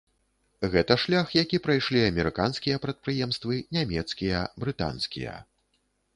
[0.75, 5.39] Гэта шлях, які прайшлі амерыканскія прадпрыемствы, нямецкія, брытанскія.